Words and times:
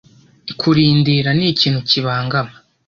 kurindira 0.59 1.29
ni 1.37 1.45
ikintu 1.53 1.79
kibangama 1.89 2.53